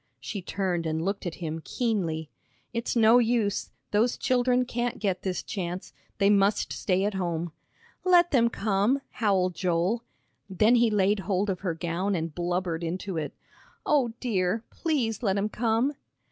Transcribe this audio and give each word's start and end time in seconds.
She 0.19 0.41
turned 0.41 0.87
and 0.87 1.05
looked 1.05 1.27
at 1.27 1.35
him 1.35 1.61
keenly. 1.63 2.31
"It's 2.73 2.95
no 2.95 3.19
use, 3.19 3.69
those 3.91 4.17
children 4.17 4.65
can't 4.65 4.97
get 4.97 5.21
this 5.21 5.43
chance. 5.43 5.93
They 6.17 6.27
must 6.27 6.73
stay 6.73 7.05
at 7.05 7.13
home." 7.13 7.51
"Let 8.03 8.31
them 8.31 8.49
come," 8.49 9.01
howled 9.11 9.53
Joel. 9.53 10.01
Then 10.49 10.73
he 10.73 10.89
laid 10.89 11.19
hold 11.19 11.51
of 11.51 11.59
her 11.59 11.75
gown 11.75 12.15
and 12.15 12.33
blubbered 12.33 12.83
into 12.83 13.15
it. 13.17 13.33
"O 13.85 14.13
dear! 14.19 14.63
Please 14.71 15.21
let 15.21 15.37
'em 15.37 15.49
come!" 15.49 15.93